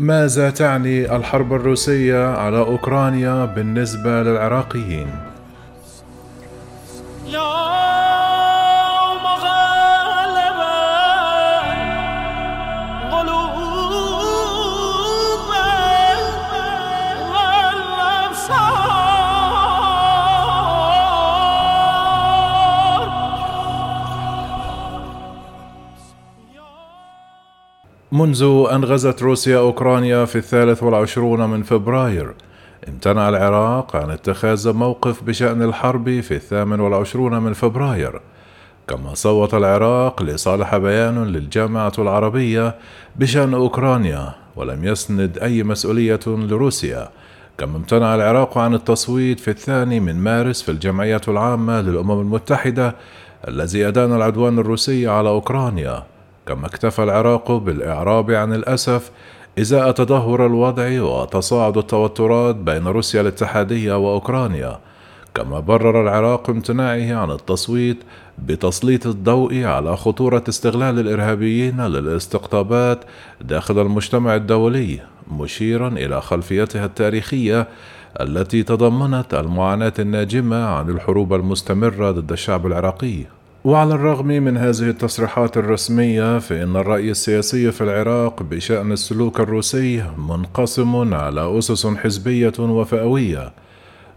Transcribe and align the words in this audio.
ماذا 0.00 0.50
تعني 0.50 1.16
الحرب 1.16 1.52
الروسية 1.52 2.26
على 2.26 2.58
أوكرانيا 2.58 3.44
بالنسبة 3.44 4.22
للعراقيين؟ 4.22 5.06
منذ 28.20 28.66
أن 28.72 28.84
غزت 28.84 29.22
روسيا 29.22 29.58
أوكرانيا 29.58 30.24
في 30.24 30.36
الثالث 30.36 30.82
والعشرون 30.82 31.50
من 31.50 31.62
فبراير 31.62 32.34
امتنع 32.88 33.28
العراق 33.28 33.96
عن 33.96 34.10
اتخاذ 34.10 34.72
موقف 34.72 35.22
بشأن 35.22 35.62
الحرب 35.62 36.20
في 36.20 36.34
الثامن 36.34 36.80
والعشرون 36.80 37.38
من 37.38 37.52
فبراير. 37.52 38.20
كما 38.88 39.14
صوت 39.14 39.54
العراق 39.54 40.22
لصالح 40.22 40.76
بيان 40.76 41.24
للجامعة 41.24 41.92
العربية 41.98 42.74
بشأن 43.16 43.54
أوكرانيا 43.54 44.34
ولم 44.56 44.84
يسند 44.84 45.38
أي 45.38 45.62
مسؤولية 45.62 46.20
لروسيا. 46.26 47.08
كما 47.58 47.76
امتنع 47.76 48.14
العراق 48.14 48.58
عن 48.58 48.74
التصويت 48.74 49.40
في 49.40 49.48
الثاني 49.48 50.00
من 50.00 50.16
مارس 50.16 50.62
في 50.62 50.70
الجمعية 50.70 51.20
العامة 51.28 51.80
للأمم 51.80 52.20
المتحدة 52.20 52.96
الذي 53.48 53.88
أدان 53.88 54.16
العدوان 54.16 54.58
الروسي 54.58 55.08
على 55.08 55.28
أوكرانيا. 55.28 56.02
كما 56.46 56.66
اكتفى 56.66 57.02
العراق 57.02 57.52
بالإعراب 57.52 58.30
عن 58.30 58.52
الأسف 58.52 59.10
إزاء 59.58 59.90
تدهور 59.90 60.46
الوضع 60.46 61.02
وتصاعد 61.02 61.78
التوترات 61.78 62.56
بين 62.56 62.86
روسيا 62.86 63.20
الاتحادية 63.20 63.94
وأوكرانيا 63.98 64.78
كما 65.34 65.60
برر 65.60 66.02
العراق 66.02 66.50
امتناعه 66.50 67.14
عن 67.14 67.30
التصويت 67.30 67.96
بتسليط 68.38 69.06
الضوء 69.06 69.64
على 69.64 69.96
خطورة 69.96 70.44
استغلال 70.48 70.98
الإرهابيين 70.98 71.80
للاستقطابات 71.80 73.04
داخل 73.40 73.78
المجتمع 73.78 74.34
الدولي 74.34 75.00
مشيرا 75.30 75.88
إلى 75.88 76.20
خلفيتها 76.20 76.84
التاريخية 76.84 77.68
التي 78.20 78.62
تضمنت 78.62 79.34
المعاناة 79.34 79.92
الناجمة 79.98 80.64
عن 80.64 80.90
الحروب 80.90 81.34
المستمرة 81.34 82.10
ضد 82.10 82.32
الشعب 82.32 82.66
العراقي. 82.66 83.24
وعلى 83.64 83.94
الرغم 83.94 84.26
من 84.26 84.56
هذه 84.56 84.88
التصريحات 84.90 85.56
الرسمية 85.56 86.38
فإن 86.38 86.76
الرأي 86.76 87.10
السياسي 87.10 87.72
في 87.72 87.80
العراق 87.84 88.42
بشأن 88.42 88.92
السلوك 88.92 89.40
الروسي 89.40 90.04
منقسم 90.18 91.14
على 91.14 91.58
أسس 91.58 91.86
حزبية 91.86 92.52
وفئوية. 92.58 93.52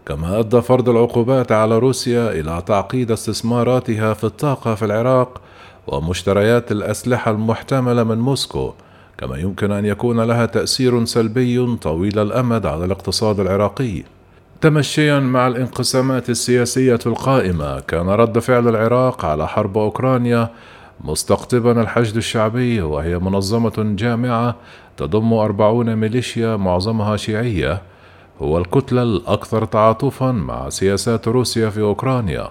كما 0.06 0.38
أدى 0.38 0.60
فرض 0.60 0.88
العقوبات 0.88 1.52
على 1.52 1.78
روسيا 1.78 2.30
إلى 2.30 2.62
تعقيد 2.66 3.10
استثماراتها 3.10 4.14
في 4.14 4.24
الطاقة 4.24 4.74
في 4.74 4.84
العراق 4.84 5.40
ومشتريات 5.86 6.72
الأسلحة 6.72 7.30
المحتملة 7.30 8.04
من 8.04 8.18
موسكو. 8.18 8.72
كما 9.18 9.38
يمكن 9.38 9.72
أن 9.72 9.84
يكون 9.84 10.20
لها 10.20 10.46
تأثير 10.46 11.04
سلبي 11.04 11.76
طويل 11.76 12.18
الأمد 12.18 12.66
على 12.66 12.84
الاقتصاد 12.84 13.40
العراقي. 13.40 14.02
تمشيا 14.64 15.20
مع 15.20 15.46
الانقسامات 15.46 16.30
السياسية 16.30 16.98
القائمة 17.06 17.80
كان 17.80 18.08
رد 18.08 18.38
فعل 18.38 18.68
العراق 18.68 19.24
على 19.24 19.48
حرب 19.48 19.78
أوكرانيا 19.78 20.50
مستقطبا 21.00 21.82
الحشد 21.82 22.16
الشعبي 22.16 22.82
وهي 22.82 23.18
منظمة 23.18 23.72
جامعة 23.78 24.56
تضم 24.96 25.32
أربعون 25.32 25.96
ميليشيا 25.96 26.56
معظمها 26.56 27.16
شيعية 27.16 27.82
هو 28.42 28.58
الكتلة 28.58 29.02
الأكثر 29.02 29.64
تعاطفا 29.64 30.32
مع 30.32 30.68
سياسات 30.68 31.28
روسيا 31.28 31.70
في 31.70 31.80
أوكرانيا 31.80 32.48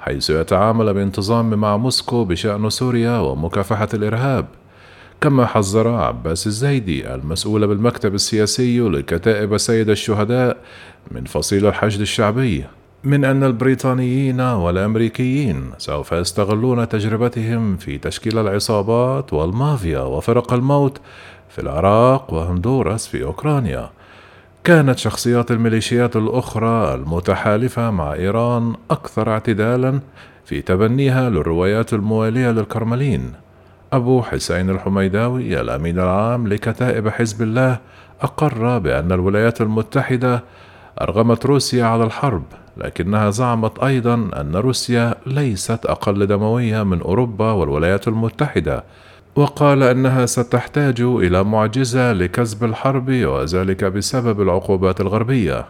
حيث 0.00 0.30
يتعامل 0.30 0.94
بانتظام 0.94 1.50
مع 1.50 1.76
موسكو 1.76 2.24
بشأن 2.24 2.70
سوريا 2.70 3.18
ومكافحة 3.18 3.88
الإرهاب. 3.94 4.46
كما 5.20 5.46
حذر 5.46 5.88
عباس 5.88 6.46
الزيدي 6.46 7.14
المسؤول 7.14 7.66
بالمكتب 7.66 8.14
السياسي 8.14 8.80
لكتائب 8.80 9.56
سيد 9.56 9.90
الشهداء 9.90 10.56
من 11.10 11.24
فصيل 11.24 11.66
الحشد 11.66 12.00
الشعبي 12.00 12.64
من 13.04 13.24
أن 13.24 13.44
البريطانيين 13.44 14.40
والأمريكيين 14.40 15.70
سوف 15.78 16.12
يستغلون 16.12 16.88
تجربتهم 16.88 17.76
في 17.76 17.98
تشكيل 17.98 18.38
العصابات 18.38 19.32
والمافيا 19.32 20.00
وفرق 20.00 20.52
الموت 20.52 21.00
في 21.48 21.60
العراق 21.60 22.34
وهندوراس 22.34 23.06
في 23.06 23.24
أوكرانيا. 23.24 23.90
كانت 24.64 24.98
شخصيات 24.98 25.50
الميليشيات 25.50 26.16
الأخرى 26.16 26.94
المتحالفة 26.94 27.90
مع 27.90 28.12
إيران 28.12 28.74
أكثر 28.90 29.30
اعتدالا 29.30 30.00
في 30.44 30.62
تبنيها 30.62 31.30
للروايات 31.30 31.92
الموالية 31.92 32.50
للكرملين. 32.50 33.32
أبو 33.96 34.22
حسين 34.22 34.70
الحميداوي 34.70 35.60
الأمين 35.60 35.98
العام 35.98 36.48
لكتائب 36.48 37.08
حزب 37.08 37.42
الله 37.42 37.78
أقر 38.20 38.78
بأن 38.78 39.12
الولايات 39.12 39.60
المتحدة 39.60 40.44
أرغمت 41.00 41.46
روسيا 41.46 41.84
على 41.84 42.04
الحرب 42.04 42.42
لكنها 42.76 43.30
زعمت 43.30 43.78
أيضا 43.78 44.14
أن 44.14 44.56
روسيا 44.56 45.14
ليست 45.26 45.86
أقل 45.86 46.26
دموية 46.26 46.82
من 46.82 47.00
أوروبا 47.00 47.52
والولايات 47.52 48.08
المتحدة 48.08 48.84
وقال 49.36 49.82
أنها 49.82 50.26
ستحتاج 50.26 51.00
إلى 51.00 51.44
معجزة 51.44 52.12
لكسب 52.12 52.64
الحرب 52.64 53.10
وذلك 53.10 53.84
بسبب 53.84 54.42
العقوبات 54.42 55.00
الغربية. 55.00 55.66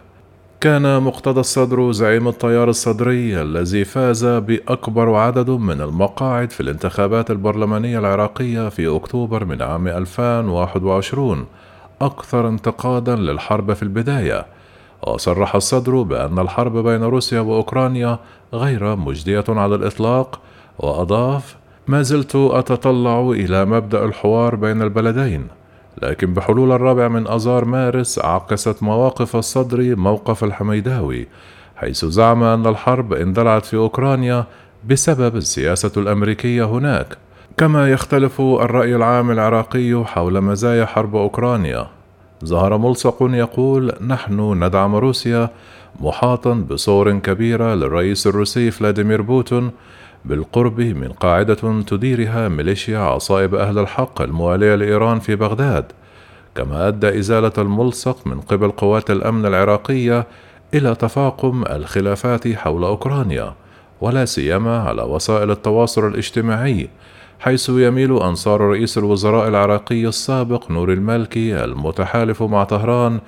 كان 0.65 1.03
مقتدى 1.03 1.39
الصدر 1.39 1.91
زعيم 1.91 2.27
التيار 2.27 2.69
الصدري 2.69 3.41
الذي 3.41 3.85
فاز 3.85 4.25
بأكبر 4.25 5.15
عدد 5.15 5.49
من 5.49 5.81
المقاعد 5.81 6.51
في 6.51 6.61
الانتخابات 6.61 7.31
البرلمانية 7.31 7.99
العراقية 7.99 8.69
في 8.69 8.95
أكتوبر 8.95 9.45
من 9.45 9.61
عام 9.61 9.87
2021 9.87 11.45
أكثر 12.01 12.47
انتقادا 12.47 13.15
للحرب 13.15 13.73
في 13.73 13.83
البداية. 13.83 14.45
وصرح 15.07 15.55
الصدر 15.55 16.01
بأن 16.01 16.39
الحرب 16.39 16.77
بين 16.77 17.03
روسيا 17.03 17.39
وأوكرانيا 17.39 18.19
غير 18.53 18.95
مجدية 18.95 19.45
على 19.49 19.75
الإطلاق 19.75 20.39
وأضاف 20.79 21.55
ما 21.87 22.01
زلت 22.01 22.35
أتطلع 22.35 23.19
إلى 23.31 23.65
مبدأ 23.65 24.05
الحوار 24.05 24.55
بين 24.55 24.81
البلدين 24.81 25.47
لكن 26.01 26.33
بحلول 26.33 26.71
الرابع 26.71 27.07
من 27.07 27.27
أذار 27.27 27.65
مارس 27.65 28.19
عكست 28.19 28.83
مواقف 28.83 29.35
الصدر 29.35 29.95
موقف 29.95 30.43
الحميداوي 30.43 31.27
حيث 31.75 32.05
زعم 32.05 32.43
أن 32.43 32.67
الحرب 32.67 33.13
اندلعت 33.13 33.65
في 33.65 33.77
أوكرانيا 33.77 34.45
بسبب 34.89 35.35
السياسة 35.35 35.91
الأمريكية 35.97 36.63
هناك. 36.63 37.17
كما 37.57 37.91
يختلف 37.91 38.41
الرأي 38.41 38.95
العام 38.95 39.31
العراقي 39.31 40.03
حول 40.05 40.41
مزايا 40.41 40.85
حرب 40.85 41.15
أوكرانيا. 41.15 41.87
ظهر 42.45 42.77
ملصق 42.77 43.17
يقول 43.21 43.91
نحن 44.07 44.63
ندعم 44.63 44.95
روسيا 44.95 45.49
محاطا 45.99 46.53
بصور 46.53 47.19
كبيرة 47.19 47.73
للرئيس 47.75 48.27
الروسي 48.27 48.71
فلاديمير 48.71 49.21
بوتون 49.21 49.71
بالقرب 50.25 50.79
من 50.79 51.07
قاعدة 51.07 51.81
تديرها 51.87 52.47
ميليشيا 52.47 52.99
عصائب 52.99 53.55
أهل 53.55 53.79
الحق 53.79 54.21
الموالية 54.21 54.75
لإيران 54.75 55.19
في 55.19 55.35
بغداد 55.35 55.85
كما 56.55 56.87
أدى 56.87 57.19
إزالة 57.19 57.51
الملصق 57.57 58.27
من 58.27 58.41
قبل 58.41 58.71
قوات 58.71 59.11
الأمن 59.11 59.45
العراقية 59.45 60.27
إلى 60.73 60.95
تفاقم 60.95 61.63
الخلافات 61.63 62.47
حول 62.47 62.83
أوكرانيا 62.83 63.53
ولا 64.01 64.25
سيما 64.25 64.79
على 64.79 65.01
وسائل 65.01 65.51
التواصل 65.51 66.07
الاجتماعي 66.07 66.89
حيث 67.39 67.69
يميل 67.69 68.17
أنصار 68.17 68.61
رئيس 68.61 68.97
الوزراء 68.97 69.47
العراقي 69.47 70.07
السابق 70.07 70.71
نور 70.71 70.93
المالكي 70.93 71.63
المتحالف 71.63 72.43
مع 72.43 72.63
طهران 72.63 73.19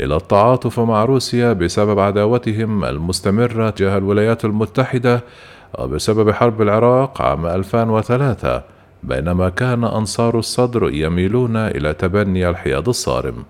إلى 0.00 0.16
التعاطف 0.16 0.80
مع 0.80 1.04
روسيا 1.04 1.52
بسبب 1.52 1.98
عداوتهم 1.98 2.84
المستمرة 2.84 3.70
تجاه 3.70 3.98
الولايات 3.98 4.44
المتحدة 4.44 5.24
وبسبب 5.78 6.30
حرب 6.30 6.62
العراق 6.62 7.22
عام 7.22 7.46
2003 7.46 8.62
بينما 9.02 9.48
كان 9.48 9.84
أنصار 9.84 10.38
الصدر 10.38 10.90
يميلون 10.94 11.56
إلى 11.56 11.92
تبني 11.94 12.48
الحياد 12.48 12.88
الصارم. 12.88 13.44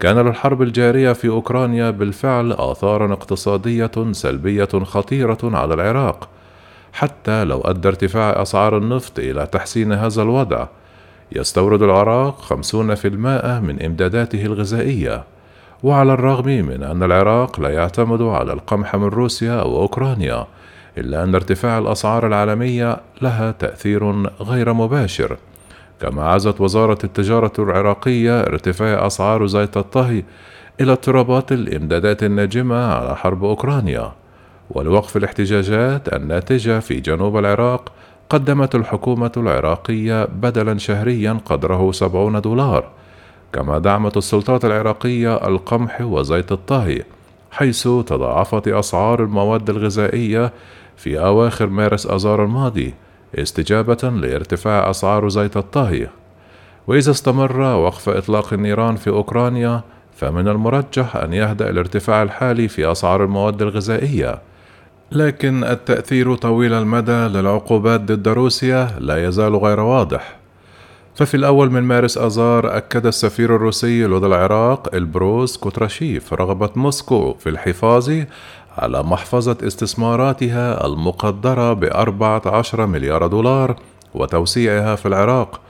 كان 0.00 0.18
للحرب 0.18 0.62
الجارية 0.62 1.12
في 1.12 1.28
أوكرانيا 1.28 1.90
بالفعل 1.90 2.52
آثارا 2.52 3.12
اقتصادية 3.12 4.12
سلبية 4.12 4.68
خطيرة 4.84 5.38
على 5.44 5.74
العراق 5.74 6.28
حتى 6.92 7.44
لو 7.44 7.60
أدى 7.60 7.88
ارتفاع 7.88 8.42
أسعار 8.42 8.78
النفط 8.78 9.18
إلى 9.18 9.46
تحسين 9.46 9.92
هذا 9.92 10.22
الوضع 10.22 10.66
يستورد 11.32 11.82
العراق 11.82 12.40
50% 12.40 13.06
من 13.60 13.82
إمداداته 13.82 14.46
الغذائية. 14.46 15.24
وعلى 15.82 16.12
الرغم 16.12 16.46
من 16.46 16.82
أن 16.82 17.02
العراق 17.02 17.60
لا 17.60 17.68
يعتمد 17.68 18.22
على 18.22 18.52
القمح 18.52 18.96
من 18.96 19.08
روسيا 19.08 19.60
أو 19.60 19.82
أوكرانيا 19.82 20.46
إلا 20.98 21.24
أن 21.24 21.34
ارتفاع 21.34 21.78
الأسعار 21.78 22.26
العالمية 22.26 23.00
لها 23.22 23.50
تأثير 23.50 24.26
غير 24.40 24.72
مباشر. 24.72 25.36
كما 26.00 26.28
عزت 26.28 26.60
وزارة 26.60 26.98
التجارة 27.04 27.52
العراقية 27.58 28.40
ارتفاع 28.40 29.06
أسعار 29.06 29.46
زيت 29.46 29.76
الطهي 29.76 30.22
إلى 30.80 30.92
اضطرابات 30.92 31.52
الإمدادات 31.52 32.22
الناجمة 32.22 32.84
على 32.94 33.16
حرب 33.16 33.44
أوكرانيا. 33.44 34.12
ولوقف 34.70 35.16
الاحتجاجات 35.16 36.14
الناتجة 36.14 36.80
في 36.80 37.00
جنوب 37.00 37.36
العراق 37.38 37.92
قدمت 38.30 38.74
الحكومة 38.74 39.32
العراقية 39.36 40.24
بدلا 40.24 40.78
شهريا 40.78 41.38
قدره 41.44 41.92
70 41.92 42.40
دولار 42.40 42.84
كما 43.52 43.78
دعمت 43.78 44.16
السلطات 44.16 44.64
العراقية 44.64 45.34
القمح 45.36 46.00
وزيت 46.00 46.52
الطهي 46.52 47.02
حيث 47.50 47.82
تضاعفت 47.82 48.68
أسعار 48.68 49.22
المواد 49.22 49.70
الغذائية 49.70 50.52
في 50.96 51.20
أواخر 51.20 51.66
مارس 51.66 52.06
آذار 52.06 52.44
الماضي 52.44 52.94
استجابة 53.34 54.08
لارتفاع 54.08 54.90
أسعار 54.90 55.28
زيت 55.28 55.56
الطهي. 55.56 56.08
وإذا 56.86 57.10
استمر 57.10 57.60
وقف 57.60 58.08
إطلاق 58.08 58.52
النيران 58.52 58.96
في 58.96 59.10
أوكرانيا 59.10 59.82
فمن 60.16 60.48
المرجح 60.48 61.16
أن 61.16 61.32
يهدأ 61.32 61.70
الارتفاع 61.70 62.22
الحالي 62.22 62.68
في 62.68 62.92
أسعار 62.92 63.24
المواد 63.24 63.62
الغذائية. 63.62 64.38
لكن 65.12 65.64
التأثير 65.64 66.34
طويل 66.34 66.72
المدى 66.72 67.12
للعقوبات 67.12 68.00
ضد 68.00 68.28
روسيا 68.28 68.90
لا 68.98 69.28
يزال 69.28 69.56
غير 69.56 69.80
واضح. 69.80 70.36
ففي 71.14 71.36
الأول 71.36 71.70
من 71.70 71.82
مارس 71.82 72.18
آذار 72.18 72.76
أكد 72.76 73.06
السفير 73.06 73.56
الروسي 73.56 74.04
لدى 74.04 74.26
العراق 74.26 74.94
إلبروس 74.94 75.56
كوتراشيف 75.56 76.32
رغبة 76.32 76.70
موسكو 76.76 77.34
في 77.34 77.48
الحفاظ 77.48 78.10
على 78.78 79.02
محفظة 79.02 79.56
استثماراتها 79.62 80.86
المقدرة 80.86 81.72
بأربعة 81.72 82.42
عشر 82.46 82.86
مليار 82.86 83.26
دولار 83.26 83.76
وتوسيعها 84.14 84.94
في 84.94 85.06
العراق 85.06 85.60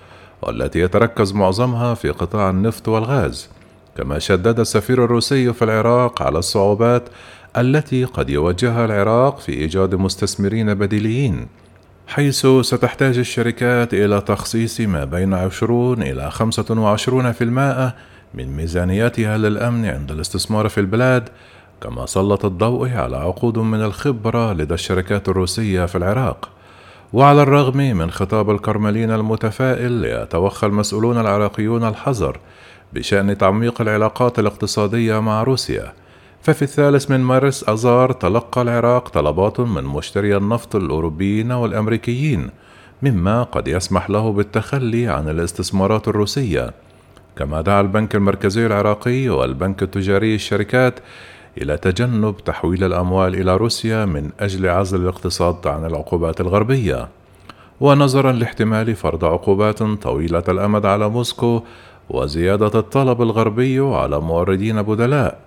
والتي 0.42 0.80
يتركز 0.80 1.32
معظمها 1.32 1.94
في 1.94 2.10
قطاع 2.10 2.50
النفط 2.50 2.88
والغاز. 2.88 3.50
كما 3.96 4.18
شدد 4.18 4.60
السفير 4.60 5.04
الروسي 5.04 5.52
في 5.52 5.64
العراق 5.64 6.22
على 6.22 6.38
الصعوبات 6.38 7.08
التي 7.56 8.04
قد 8.04 8.30
يواجهها 8.30 8.84
العراق 8.84 9.38
في 9.38 9.52
إيجاد 9.52 9.94
مستثمرين 9.94 10.74
بديليين 10.74 11.46
حيث 12.06 12.46
ستحتاج 12.46 13.18
الشركات 13.18 13.94
إلى 13.94 14.20
تخصيص 14.20 14.80
ما 14.80 15.04
بين 15.04 15.34
20 15.34 16.02
إلى 16.02 16.30
25% 16.30 17.92
من 18.34 18.56
ميزانيتها 18.56 19.38
للأمن 19.38 19.84
عند 19.84 20.10
الاستثمار 20.10 20.68
في 20.68 20.80
البلاد 20.80 21.28
كما 21.80 22.06
سلط 22.06 22.44
الضوء 22.44 22.90
على 22.90 23.16
عقود 23.16 23.58
من 23.58 23.82
الخبرة 23.82 24.52
لدى 24.52 24.74
الشركات 24.74 25.28
الروسية 25.28 25.86
في 25.86 25.98
العراق. 25.98 26.48
وعلى 27.12 27.42
الرغم 27.42 27.76
من 27.76 28.10
خطاب 28.10 28.50
الكرملين 28.50 29.10
المتفائل 29.10 30.04
يتوخى 30.04 30.66
المسؤولون 30.66 31.20
العراقيون 31.20 31.84
الحذر 31.84 32.38
بشأن 32.92 33.38
تعميق 33.38 33.80
العلاقات 33.80 34.38
الاقتصادية 34.38 35.20
مع 35.20 35.42
روسيا 35.42 35.92
ففي 36.42 36.62
الثالث 36.62 37.10
من 37.10 37.20
مارس 37.20 37.68
أذار 37.68 38.12
تلقى 38.12 38.62
العراق 38.62 39.08
طلبات 39.08 39.60
من 39.60 39.84
مشتري 39.84 40.36
النفط 40.36 40.76
الأوروبيين 40.76 41.52
والأمريكيين 41.52 42.50
مما 43.02 43.42
قد 43.42 43.68
يسمح 43.68 44.10
له 44.10 44.32
بالتخلي 44.32 45.08
عن 45.08 45.28
الاستثمارات 45.28 46.08
الروسية. 46.08 46.72
كما 47.36 47.60
دعا 47.60 47.80
البنك 47.80 48.14
المركزي 48.14 48.66
العراقي 48.66 49.28
والبنك 49.28 49.82
التجاري 49.82 50.34
الشركات 50.34 50.94
إلى 51.62 51.76
تجنب 51.76 52.36
تحويل 52.44 52.84
الأموال 52.84 53.34
إلى 53.34 53.56
روسيا 53.56 54.04
من 54.04 54.30
أجل 54.40 54.68
عزل 54.68 55.00
الاقتصاد 55.00 55.66
عن 55.66 55.84
العقوبات 55.84 56.40
الغربية. 56.40 57.08
ونظرا 57.80 58.32
لاحتمال 58.32 58.94
فرض 58.94 59.24
عقوبات 59.24 59.82
طويلة 59.82 60.44
الأمد 60.48 60.86
على 60.86 61.08
موسكو 61.08 61.62
وزيادة 62.10 62.78
الطلب 62.78 63.22
الغربي 63.22 63.80
على 63.80 64.20
موردين 64.20 64.82
بدلاء 64.82 65.38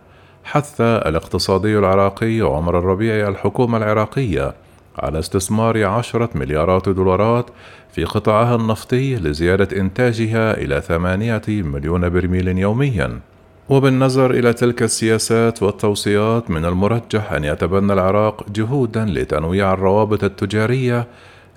حث 0.43 0.81
الاقتصادي 0.81 1.77
العراقي 1.77 2.41
عمر 2.41 2.79
الربيع 2.79 3.27
الحكومة 3.27 3.77
العراقية 3.77 4.53
على 4.99 5.19
استثمار 5.19 5.85
عشرة 5.85 6.29
مليارات 6.35 6.89
دولارات 6.89 7.45
في 7.91 8.03
قطاعها 8.03 8.55
النفطي 8.55 9.15
لزيادة 9.15 9.77
إنتاجها 9.77 10.57
إلى 10.57 10.81
ثمانية 10.81 11.41
مليون 11.47 12.09
برميل 12.09 12.57
يوميا. 12.57 13.19
وبالنظر 13.69 14.31
إلى 14.31 14.53
تلك 14.53 14.83
السياسات 14.83 15.63
والتوصيات 15.63 16.51
من 16.51 16.65
المرجح 16.65 17.31
أن 17.31 17.43
يتبنى 17.43 17.93
العراق 17.93 18.49
جهودا 18.49 19.05
لتنويع 19.05 19.73
الروابط 19.73 20.23
التجارية 20.23 21.07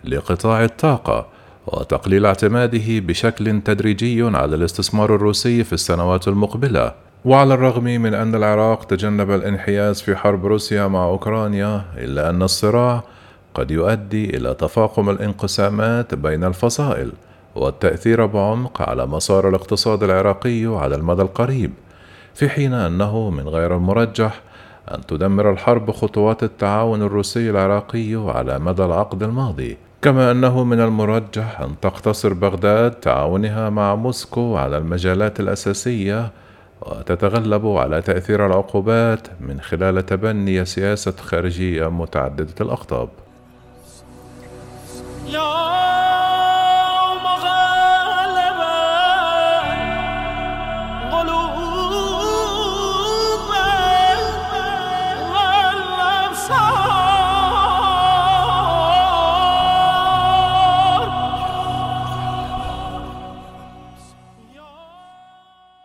لقطاع 0.05 0.65
الطاقة 0.65 1.27
وتقليل 1.67 2.27
اعتماده 2.27 2.85
بشكل 2.89 3.61
تدريجي 3.61 4.23
على 4.23 4.57
الاستثمار 4.57 5.15
الروسي 5.15 5.65
في 5.65 5.73
السنوات 5.73 6.29
المقبلة. 6.29 6.93
وعلى 7.25 7.55
الرغم 7.55 7.85
من 7.85 8.15
أن 8.15 8.35
العراق 8.35 8.85
تجنب 8.85 9.31
الانحياز 9.31 10.01
في 10.01 10.17
حرب 10.17 10.47
روسيا 10.47 10.87
مع 10.87 11.05
أوكرانيا 11.05 11.85
إلا 11.97 12.31
أن 12.31 12.43
الصراع 12.43 13.03
قد 13.55 13.71
يؤدي 13.71 14.37
إلى 14.37 14.55
تفاقم 14.55 15.11
الانقسامات 15.11 16.15
بين 16.15 16.45
الفصائل 16.45 17.13
والتأثير 17.55 18.27
بعمق 18.27 18.83
على 18.83 19.07
مسار 19.07 19.49
الاقتصاد 19.49 20.03
العراقي 20.03 20.65
على 20.65 20.97
المدى 20.97 21.23
القريب. 21.23 21.73
في 22.35 22.49
حين 22.49 22.73
أنه 22.73 23.31
من 23.31 23.49
غير 23.49 23.77
المرجح 23.77 24.41
أن 24.95 25.07
تدمر 25.07 25.51
الحرب 25.51 25.91
خطوات 25.91 26.43
التعاون 26.43 27.03
الروسي 27.03 27.51
العراقي 27.51 28.15
على 28.15 28.59
مدى 28.59 28.85
العقد 28.85 29.23
الماضي 29.23 29.77
كما 30.03 30.31
أنه 30.31 30.65
من 30.65 30.81
المرجح 30.81 31.61
أن 31.61 31.75
تقتصر 31.83 32.33
بغداد 32.33 32.91
تعاونها 32.91 33.71
مع 33.71 33.95
موسكو 33.95 34.57
على 34.57 34.79
المجالات 34.79 35.41
الأساسية 35.41 36.31
وتتغلب 36.83 37.67
على 37.67 38.03
تأثير 38.03 38.47
العقوبات 38.47 39.29
من 39.41 39.61
خلال 39.61 40.07
تبني 40.07 40.65
سياسة 40.65 41.13
خارجية 41.13 41.91
متعددة 41.91 42.55
الأقطاب. 42.61 43.09